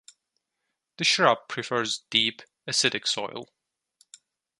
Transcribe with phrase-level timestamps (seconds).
[0.97, 3.45] The shrub prefers deep, acidic soil.